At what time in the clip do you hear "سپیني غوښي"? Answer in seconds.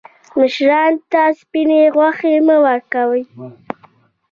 1.39-2.35